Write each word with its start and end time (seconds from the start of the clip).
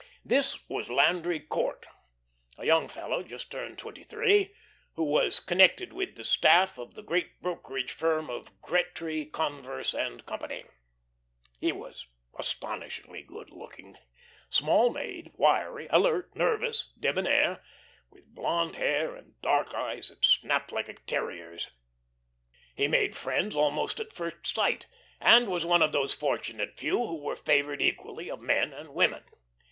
This 0.25 0.67
was 0.67 0.89
Landry 0.89 1.39
Court, 1.39 1.85
a 2.57 2.65
young 2.65 2.87
fellow 2.87 3.21
just 3.21 3.51
turned 3.51 3.77
twenty 3.77 4.03
three, 4.03 4.55
who 4.95 5.03
was 5.03 5.39
"connected 5.39 5.93
with" 5.93 6.15
the 6.15 6.23
staff 6.23 6.79
of 6.79 6.95
the 6.95 7.03
great 7.03 7.39
brokerage 7.39 7.91
firm 7.91 8.27
of 8.27 8.51
Gretry, 8.63 9.25
Converse 9.31 9.93
and 9.93 10.25
Co. 10.25 10.39
He 11.59 11.71
was 11.71 12.07
astonishingly 12.35 13.21
good 13.21 13.51
looking, 13.51 13.95
small 14.49 14.89
made, 14.91 15.33
wiry, 15.37 15.85
alert, 15.91 16.35
nervous, 16.35 16.91
debonair, 16.99 17.63
with 18.09 18.25
blond 18.25 18.77
hair 18.77 19.15
and 19.15 19.39
dark 19.43 19.75
eyes 19.75 20.09
that 20.09 20.25
snapped 20.25 20.71
like 20.71 20.89
a 20.89 20.95
terrier's. 20.95 21.69
He 22.73 22.87
made 22.87 23.15
friends 23.15 23.55
almost 23.55 23.99
at 23.99 24.11
first 24.11 24.47
sight, 24.47 24.87
and 25.19 25.47
was 25.47 25.63
one 25.63 25.83
of 25.83 25.91
those 25.91 26.15
fortunate 26.15 26.75
few 26.79 27.05
who 27.05 27.17
were 27.17 27.35
favoured 27.35 27.83
equally 27.83 28.31
of 28.31 28.41
men 28.41 28.73
and 28.73 28.95
women. 28.95 29.25